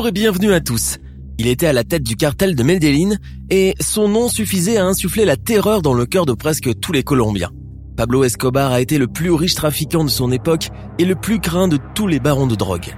[0.00, 0.96] Bonjour et bienvenue à tous.
[1.36, 3.18] Il était à la tête du cartel de Medellín
[3.50, 7.02] et son nom suffisait à insuffler la terreur dans le cœur de presque tous les
[7.02, 7.50] Colombiens.
[7.98, 11.68] Pablo Escobar a été le plus riche trafiquant de son époque et le plus craint
[11.68, 12.96] de tous les barons de drogue.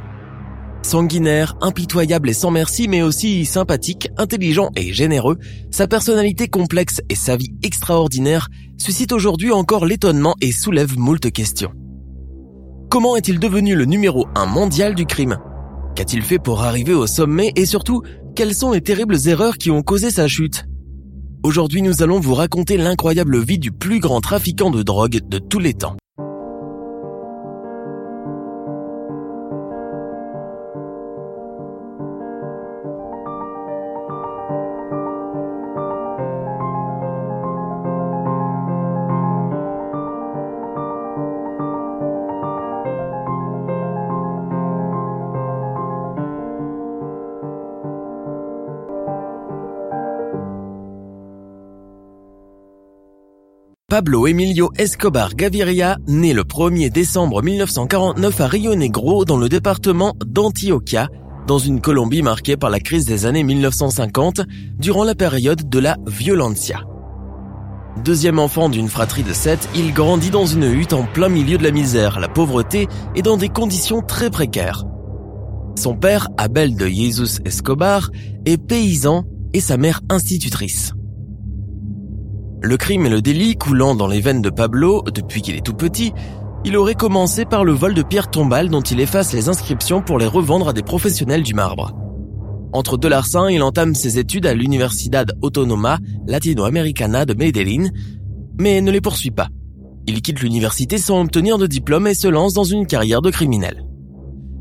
[0.83, 5.39] Sanguinaire, impitoyable et sans merci, mais aussi sympathique, intelligent et généreux,
[5.73, 8.47] sa personnalité complexe et sa vie extraordinaire
[8.79, 11.73] suscitent aujourd'hui encore l'étonnement et soulèvent moult questions.
[12.91, 15.37] Comment est-il devenu le numéro un mondial du crime?
[15.95, 18.03] Qu'a-t-il fait pour arriver au sommet et surtout,
[18.35, 20.65] quelles sont les terribles erreurs qui ont causé sa chute?
[21.43, 25.59] Aujourd'hui, nous allons vous raconter l'incroyable vie du plus grand trafiquant de drogue de tous
[25.59, 25.97] les temps.
[53.93, 60.15] Pablo Emilio Escobar Gaviria, né le 1er décembre 1949 à Rio Negro dans le département
[60.25, 61.11] d'Antioquia,
[61.47, 64.41] dans une Colombie marquée par la crise des années 1950
[64.79, 66.85] durant la période de la violencia.
[68.03, 71.63] Deuxième enfant d'une fratrie de sept, il grandit dans une hutte en plein milieu de
[71.63, 74.85] la misère, la pauvreté et dans des conditions très précaires.
[75.79, 78.09] Son père, Abel de Jesus Escobar,
[78.47, 80.95] est paysan et sa mère institutrice.
[82.65, 85.75] Le crime et le délit coulant dans les veines de Pablo depuis qu'il est tout
[85.75, 86.13] petit,
[86.65, 90.17] il aurait commencé par le vol de pierres tombales dont il efface les inscriptions pour
[90.17, 91.93] les revendre à des professionnels du marbre.
[92.73, 97.91] Entre deux larcins, il entame ses études à l'Universidad Autonoma Latinoamericana de Medellín,
[98.61, 99.49] mais ne les poursuit pas.
[100.07, 103.85] Il quitte l'université sans obtenir de diplôme et se lance dans une carrière de criminel.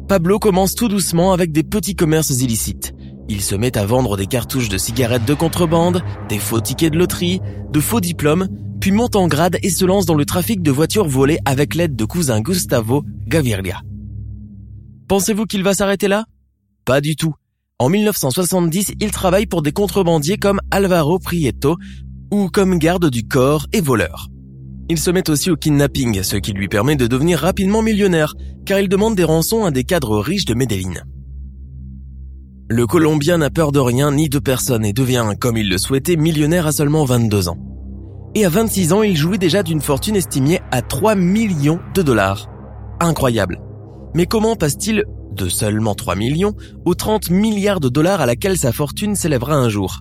[0.08, 2.96] Pablo commence tout doucement avec des petits commerces illicites.
[3.30, 6.98] Il se met à vendre des cartouches de cigarettes de contrebande, des faux tickets de
[6.98, 7.40] loterie,
[7.72, 8.48] de faux diplômes,
[8.80, 11.96] puis monte en grade et se lance dans le trafic de voitures volées avec l'aide
[11.96, 13.82] de cousin Gustavo Gaviria.
[15.08, 16.26] Pensez-vous qu'il va s'arrêter là?
[16.86, 17.36] Pas du tout.
[17.80, 21.78] En 1970, il travaille pour des contrebandiers comme Alvaro Prieto
[22.32, 24.30] ou comme garde du corps et voleur.
[24.90, 28.34] Il se met aussi au kidnapping, ce qui lui permet de devenir rapidement millionnaire,
[28.66, 31.04] car il demande des rançons à des cadres riches de Medellín.
[32.74, 36.16] Le Colombien n'a peur de rien ni de personne et devient, comme il le souhaitait,
[36.16, 37.58] millionnaire à seulement 22 ans.
[38.34, 42.48] Et à 26 ans, il jouit déjà d'une fortune estimée à 3 millions de dollars.
[43.02, 43.60] Incroyable.
[44.16, 46.54] Mais comment passe-t-il de seulement 3 millions
[46.86, 50.00] aux 30 milliards de dollars à laquelle sa fortune s'élèvera un jour?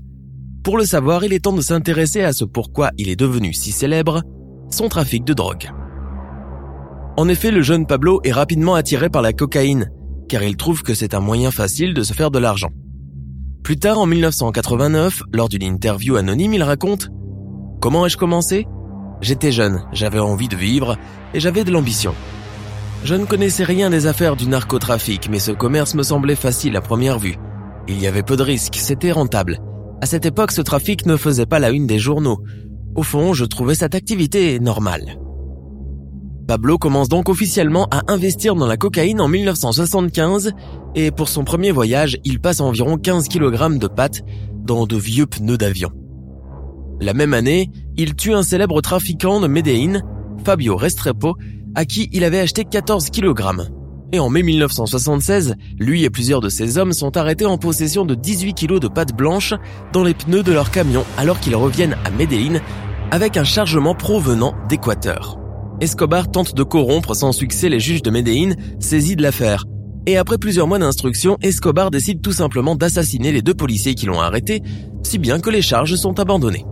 [0.62, 3.72] Pour le savoir, il est temps de s'intéresser à ce pourquoi il est devenu si
[3.72, 4.22] célèbre,
[4.70, 5.72] son trafic de drogue.
[7.16, 9.90] En effet, le jeune Pablo est rapidement attiré par la cocaïne,
[10.30, 12.70] car il trouve que c'est un moyen facile de se faire de l'argent.
[13.64, 17.06] Plus tard, en 1989, lors d'une interview anonyme, il raconte⁇
[17.80, 18.68] Comment ai-je commencé?
[19.20, 20.96] J'étais jeune, j'avais envie de vivre
[21.34, 22.14] et j'avais de l'ambition.
[23.02, 26.80] Je ne connaissais rien des affaires du narcotrafic, mais ce commerce me semblait facile à
[26.80, 27.36] première vue.
[27.88, 29.58] Il y avait peu de risques, c'était rentable.
[30.00, 32.38] À cette époque, ce trafic ne faisait pas la une des journaux.
[32.94, 35.18] Au fond, je trouvais cette activité normale.
[36.50, 40.50] Pablo commence donc officiellement à investir dans la cocaïne en 1975
[40.96, 44.22] et pour son premier voyage, il passe environ 15 kg de pâtes
[44.56, 45.92] dans de vieux pneus d'avion.
[47.00, 50.02] La même année, il tue un célèbre trafiquant de Medellín,
[50.44, 51.36] Fabio Restrepo,
[51.76, 53.70] à qui il avait acheté 14 kg.
[54.10, 58.16] Et en mai 1976, lui et plusieurs de ses hommes sont arrêtés en possession de
[58.16, 59.54] 18 kg de pâtes blanches
[59.92, 62.60] dans les pneus de leur camion alors qu'ils reviennent à Medellín
[63.12, 65.39] avec un chargement provenant d'Équateur.
[65.80, 69.64] Escobar tente de corrompre sans succès les juges de Medellín saisis de l'affaire.
[70.06, 74.20] Et après plusieurs mois d'instruction, Escobar décide tout simplement d'assassiner les deux policiers qui l'ont
[74.20, 74.62] arrêté,
[75.02, 76.66] si bien que les charges sont abandonnées.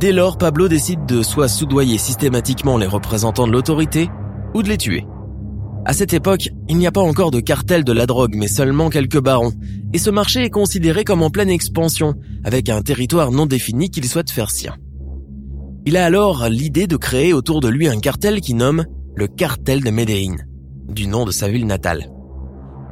[0.00, 4.08] Dès lors, Pablo décide de soit soudoyer systématiquement les représentants de l'autorité,
[4.54, 5.06] ou de les tuer.
[5.84, 8.90] À cette époque, il n'y a pas encore de cartel de la drogue, mais seulement
[8.90, 9.52] quelques barons,
[9.92, 12.14] et ce marché est considéré comme en pleine expansion,
[12.44, 14.74] avec un territoire non défini qu'il souhaite faire sien.
[15.86, 18.84] Il a alors l'idée de créer autour de lui un cartel qui nomme
[19.16, 20.36] le cartel de Medellín,
[20.88, 22.10] du nom de sa ville natale.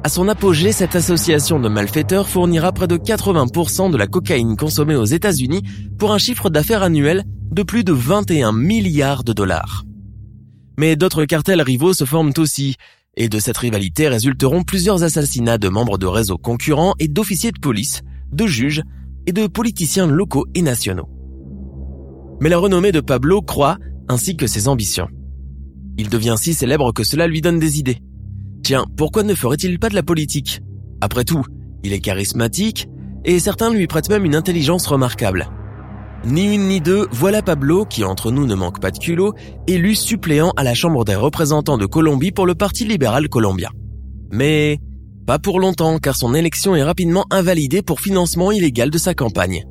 [0.03, 4.95] À son apogée, cette association de malfaiteurs fournira près de 80% de la cocaïne consommée
[4.95, 5.61] aux États-Unis
[5.99, 9.83] pour un chiffre d'affaires annuel de plus de 21 milliards de dollars.
[10.79, 12.75] Mais d'autres cartels rivaux se forment aussi,
[13.17, 17.59] et de cette rivalité résulteront plusieurs assassinats de membres de réseaux concurrents et d'officiers de
[17.59, 18.01] police,
[18.31, 18.81] de juges
[19.27, 21.09] et de politiciens locaux et nationaux.
[22.41, 23.77] Mais la renommée de Pablo croît,
[24.07, 25.07] ainsi que ses ambitions.
[25.97, 27.99] Il devient si célèbre que cela lui donne des idées.
[28.63, 30.61] Tiens, pourquoi ne ferait-il pas de la politique?
[31.01, 31.43] Après tout,
[31.83, 32.87] il est charismatique,
[33.25, 35.49] et certains lui prêtent même une intelligence remarquable.
[36.25, 39.33] Ni une ni deux, voilà Pablo, qui entre nous ne manque pas de culot,
[39.67, 43.69] élu suppléant à la Chambre des représentants de Colombie pour le Parti libéral colombien.
[44.31, 44.79] Mais
[45.25, 49.63] pas pour longtemps, car son élection est rapidement invalidée pour financement illégal de sa campagne.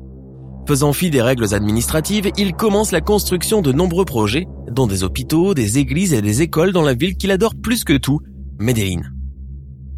[0.69, 5.55] Faisant fi des règles administratives, il commence la construction de nombreux projets, dont des hôpitaux,
[5.55, 8.19] des églises et des écoles dans la ville qu'il adore plus que tout,
[8.59, 9.01] Medellín.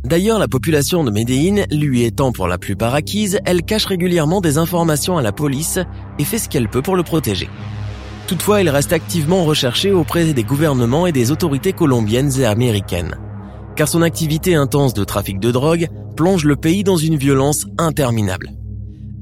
[0.06, 4.58] D'ailleurs, la population de Medellín, lui étant pour la plupart acquise, elle cache régulièrement des
[4.58, 5.78] informations à la police
[6.20, 7.50] et fait ce qu'elle peut pour le protéger.
[8.28, 13.18] Toutefois, il reste activement recherché auprès des gouvernements et des autorités colombiennes et américaines.
[13.76, 18.54] Car son activité intense de trafic de drogue plonge le pays dans une violence interminable.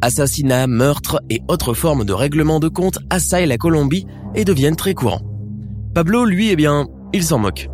[0.01, 4.05] Assassinats, meurtres et autres formes de règlement de compte assaillent la Colombie
[4.35, 5.21] et deviennent très courants.
[5.93, 7.69] Pablo, lui, eh bien, il s'en moque.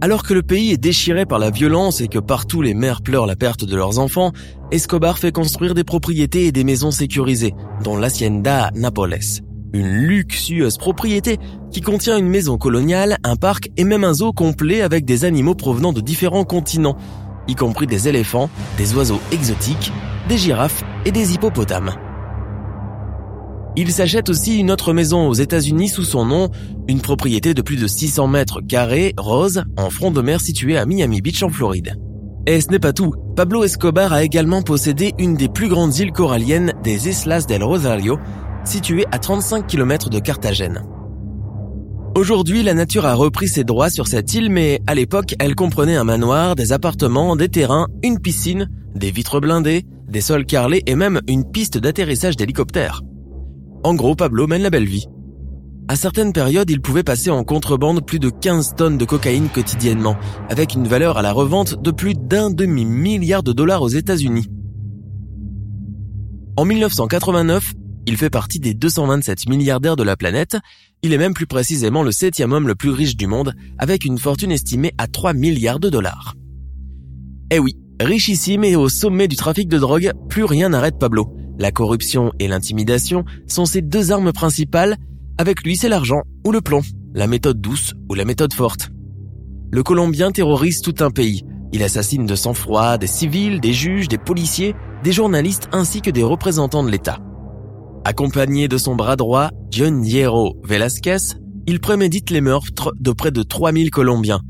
[0.00, 3.26] Alors que le pays est déchiré par la violence et que partout les mères pleurent
[3.26, 4.32] la perte de leurs enfants,
[4.70, 9.18] Escobar fait construire des propriétés et des maisons sécurisées, dont l'Hacienda Napoles.
[9.72, 11.38] Une luxueuse propriété
[11.70, 15.54] qui contient une maison coloniale, un parc et même un zoo complet avec des animaux
[15.54, 16.96] provenant de différents continents,
[17.48, 19.92] y compris des éléphants, des oiseaux exotiques,
[20.28, 21.92] des girafes et des hippopotames.
[23.76, 26.50] Il s'achète aussi une autre maison aux États-Unis sous son nom,
[26.86, 30.86] une propriété de plus de 600 mètres carrés, rose, en front de mer située à
[30.86, 31.96] Miami Beach en Floride.
[32.46, 33.12] Et ce n'est pas tout.
[33.36, 38.18] Pablo Escobar a également possédé une des plus grandes îles coralliennes des Islas del Rosario,
[38.64, 40.84] située à 35 km de Carthagène.
[42.16, 45.96] Aujourd'hui, la nature a repris ses droits sur cette île, mais à l'époque, elle comprenait
[45.96, 50.94] un manoir, des appartements, des terrains, une piscine, des vitres blindées, des sols carrelés et
[50.94, 53.02] même une piste d'atterrissage d'hélicoptère.
[53.82, 55.06] En gros, Pablo mène la belle vie.
[55.86, 60.16] À certaines périodes, il pouvait passer en contrebande plus de 15 tonnes de cocaïne quotidiennement,
[60.48, 64.48] avec une valeur à la revente de plus d'un demi-milliard de dollars aux États-Unis.
[66.56, 67.74] En 1989,
[68.06, 70.56] il fait partie des 227 milliardaires de la planète,
[71.02, 74.18] il est même plus précisément le septième homme le plus riche du monde, avec une
[74.18, 76.34] fortune estimée à 3 milliards de dollars.
[77.50, 81.34] Eh oui, richissime et au sommet du trafic de drogue, plus rien n'arrête Pablo.
[81.58, 84.96] La corruption et l'intimidation sont ses deux armes principales.
[85.38, 86.82] Avec lui, c'est l'argent ou le plomb,
[87.14, 88.90] la méthode douce ou la méthode forte.
[89.70, 91.42] Le Colombien terrorise tout un pays.
[91.72, 96.22] Il assassine de sang-froid des civils, des juges, des policiers, des journalistes ainsi que des
[96.22, 97.18] représentants de l'État.
[98.04, 101.36] Accompagné de son bras droit, John Diego Velasquez,
[101.66, 104.40] il prémédite les meurtres de près de 3000 Colombiens.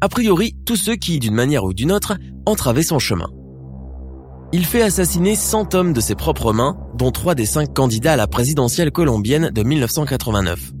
[0.00, 3.28] A priori, tous ceux qui, d'une manière ou d'une autre, entravaient son chemin.
[4.52, 8.16] Il fait assassiner 100 hommes de ses propres mains, dont trois des cinq candidats à
[8.16, 10.72] la présidentielle colombienne de 1989.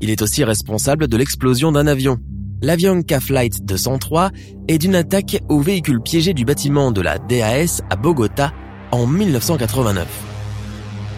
[0.00, 2.18] Il est aussi responsable de l'explosion d'un avion,
[2.62, 4.30] l'Avianca Flight 203,
[4.66, 8.52] et d'une attaque au véhicule piégé du bâtiment de la DAS à Bogota
[8.90, 10.06] en 1989.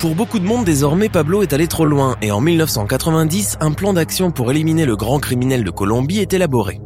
[0.00, 3.94] Pour beaucoup de monde, désormais, Pablo est allé trop loin et en 1990, un plan
[3.94, 6.80] d'action pour éliminer le grand criminel de Colombie est élaboré.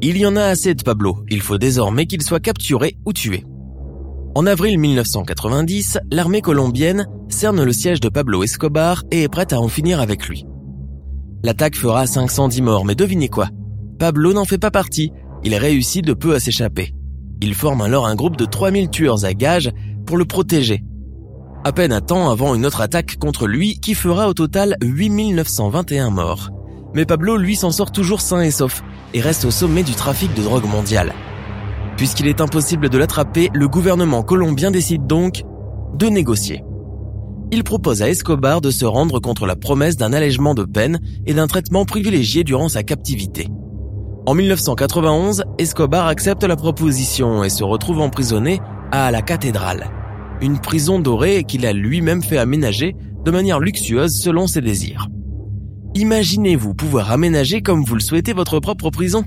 [0.00, 3.44] Il y en a assez de Pablo, il faut désormais qu'il soit capturé ou tué.
[4.36, 9.60] En avril 1990, l'armée colombienne cerne le siège de Pablo Escobar et est prête à
[9.60, 10.46] en finir avec lui.
[11.42, 13.48] L'attaque fera 510 morts, mais devinez quoi?
[13.98, 15.10] Pablo n'en fait pas partie,
[15.42, 16.94] il réussit de peu à s'échapper.
[17.42, 19.72] Il forme alors un groupe de 3000 tueurs à gages
[20.06, 20.84] pour le protéger.
[21.64, 26.10] À peine à temps avant une autre attaque contre lui qui fera au total 8921
[26.10, 26.50] morts.
[26.94, 28.82] Mais Pablo, lui, s'en sort toujours sain et sauf
[29.14, 31.12] et reste au sommet du trafic de drogue mondiale.
[31.96, 35.42] Puisqu'il est impossible de l'attraper, le gouvernement colombien décide donc
[35.94, 36.62] de négocier.
[37.50, 41.34] Il propose à Escobar de se rendre contre la promesse d'un allègement de peine et
[41.34, 43.48] d'un traitement privilégié durant sa captivité.
[44.26, 48.60] En 1991, Escobar accepte la proposition et se retrouve emprisonné
[48.92, 49.90] à la cathédrale,
[50.42, 55.08] une prison dorée qu'il a lui-même fait aménager de manière luxueuse selon ses désirs.
[55.98, 59.24] Imaginez-vous pouvoir aménager comme vous le souhaitez votre propre prison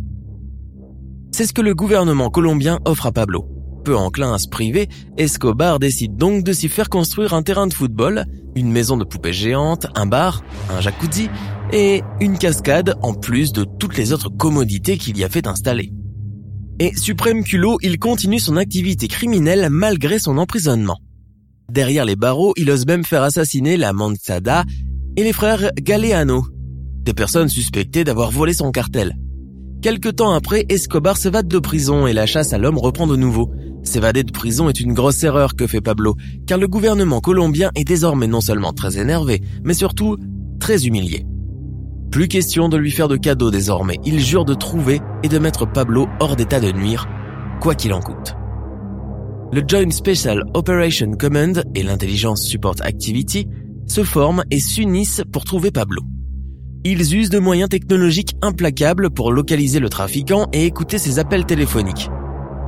[1.33, 3.47] c'est ce que le gouvernement colombien offre à Pablo.
[3.85, 7.73] Peu enclin à se priver, Escobar décide donc de s'y faire construire un terrain de
[7.73, 8.25] football,
[8.55, 11.29] une maison de poupées géantes, un bar, un jacuzzi
[11.71, 15.93] et une cascade en plus de toutes les autres commodités qu'il y a fait installer.
[16.79, 20.99] Et suprême culot, il continue son activité criminelle malgré son emprisonnement.
[21.71, 24.65] Derrière les barreaux, il ose même faire assassiner la Mansada
[25.15, 26.43] et les frères Galeano,
[27.03, 29.15] des personnes suspectées d'avoir volé son cartel.
[29.81, 33.51] Quelque temps après, Escobar s'évade de prison et la chasse à l'homme reprend de nouveau.
[33.84, 36.15] S'évader de prison est une grosse erreur que fait Pablo,
[36.46, 40.17] car le gouvernement colombien est désormais non seulement très énervé, mais surtout
[40.60, 41.25] très humilié.
[42.12, 45.65] Plus question de lui faire de cadeaux désormais, il jure de trouver et de mettre
[45.65, 47.08] Pablo hors d'état de nuire,
[47.60, 48.36] quoi qu'il en coûte.
[49.51, 53.48] Le Joint Special Operation Command et l'Intelligence Support Activity
[53.88, 56.03] se forment et s'unissent pour trouver Pablo.
[56.83, 62.09] Ils usent de moyens technologiques implacables pour localiser le trafiquant et écouter ses appels téléphoniques.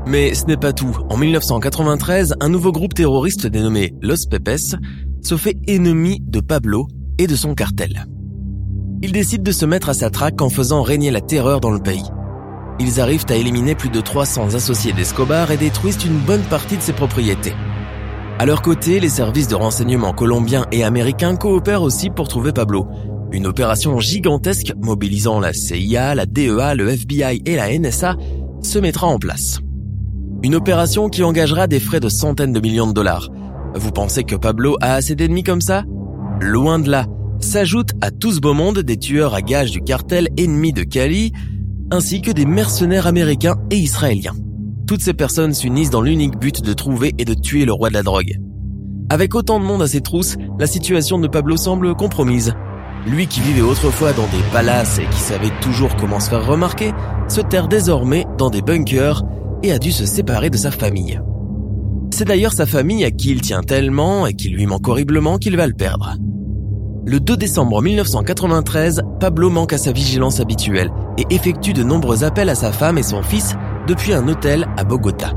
[0.05, 0.96] Mais ce n'est pas tout.
[1.10, 4.75] En 1993, un nouveau groupe terroriste dénommé Los Pepes
[5.24, 8.05] se fait ennemi de Pablo et de son cartel.
[9.01, 11.79] Ils décident de se mettre à sa traque en faisant régner la terreur dans le
[11.79, 12.05] pays.
[12.79, 16.82] Ils arrivent à éliminer plus de 300 associés d'Escobar et détruisent une bonne partie de
[16.84, 17.53] ses propriétés.
[18.38, 22.88] À leur côté, les services de renseignement colombiens et américains coopèrent aussi pour trouver Pablo,
[23.34, 28.16] une opération gigantesque mobilisant la CIA, la DEA, le FBI et la NSA
[28.62, 29.60] se mettra en place.
[30.44, 33.30] Une opération qui engagera des frais de centaines de millions de dollars.
[33.74, 35.84] Vous pensez que Pablo a assez d'ennemis comme ça?
[36.42, 37.08] Loin de là.
[37.40, 41.34] S'ajoutent à tout ce beau monde des tueurs à gages du cartel ennemi de Cali,
[41.90, 44.36] ainsi que des mercenaires américains et israéliens.
[44.86, 47.96] Toutes ces personnes s'unissent dans l'unique but de trouver et de tuer le roi de
[47.96, 48.38] la drogue.
[49.10, 52.54] Avec autant de monde à ses trousses, la situation de Pablo semble compromise.
[53.05, 56.93] Lui qui vivait autrefois dans des palaces et qui savait toujours comment se faire remarquer,
[57.27, 59.24] se terre désormais dans des bunkers
[59.62, 61.19] et a dû se séparer de sa famille.
[62.12, 65.57] C'est d'ailleurs sa famille à qui il tient tellement et qui lui manque horriblement qu'il
[65.57, 66.15] va le perdre.
[67.05, 72.50] Le 2 décembre 1993, Pablo manque à sa vigilance habituelle et effectue de nombreux appels
[72.50, 73.55] à sa femme et son fils
[73.86, 75.33] depuis un hôtel à Bogota.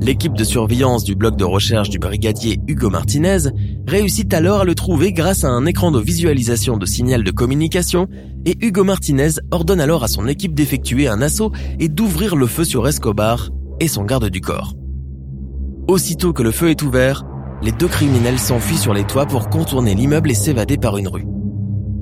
[0.00, 3.50] L'équipe de surveillance du bloc de recherche du brigadier Hugo Martinez
[3.86, 8.06] réussit alors à le trouver grâce à un écran de visualisation de signal de communication
[8.46, 12.64] et Hugo Martinez ordonne alors à son équipe d'effectuer un assaut et d'ouvrir le feu
[12.64, 13.50] sur Escobar
[13.80, 14.74] et son garde du corps.
[15.88, 17.24] Aussitôt que le feu est ouvert,
[17.60, 21.26] les deux criminels s'enfuient sur les toits pour contourner l'immeuble et s'évader par une rue.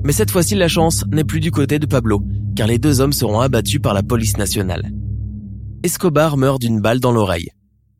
[0.03, 2.21] Mais cette fois-ci, la chance n'est plus du côté de Pablo,
[2.55, 4.91] car les deux hommes seront abattus par la police nationale.
[5.83, 7.49] Escobar meurt d'une balle dans l'oreille.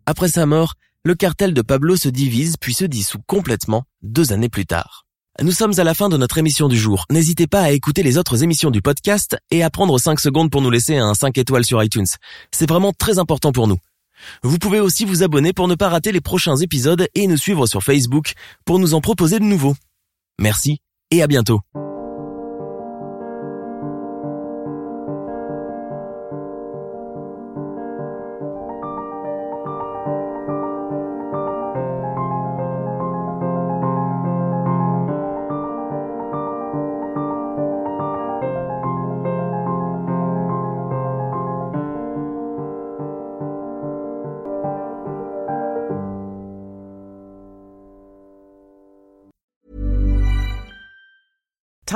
[0.10, 4.48] Après sa mort, le cartel de Pablo se divise puis se dissout complètement deux années
[4.48, 5.06] plus tard.
[5.42, 7.04] Nous sommes à la fin de notre émission du jour.
[7.12, 10.62] N'hésitez pas à écouter les autres émissions du podcast et à prendre 5 secondes pour
[10.62, 12.08] nous laisser un 5 étoiles sur iTunes.
[12.54, 13.80] C'est vraiment très important pour nous.
[14.44, 17.68] Vous pouvez aussi vous abonner pour ne pas rater les prochains épisodes et nous suivre
[17.68, 18.32] sur Facebook
[18.64, 19.76] pour nous en proposer de nouveaux.
[20.40, 20.80] Merci
[21.12, 21.60] et à bientôt.